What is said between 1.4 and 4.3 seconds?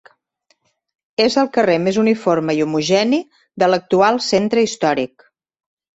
el carrer més uniforme i homogeni de l'actual